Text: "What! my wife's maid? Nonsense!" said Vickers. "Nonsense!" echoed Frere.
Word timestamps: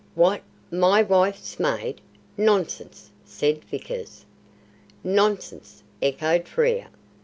"What! 0.15 0.41
my 0.71 1.03
wife's 1.03 1.59
maid? 1.59 2.01
Nonsense!" 2.35 3.11
said 3.23 3.63
Vickers. 3.65 4.25
"Nonsense!" 5.03 5.83
echoed 6.01 6.47
Frere. 6.47 6.87